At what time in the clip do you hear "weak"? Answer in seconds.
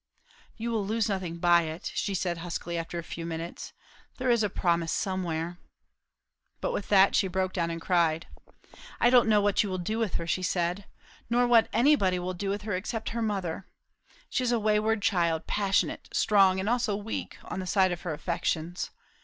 16.95-17.37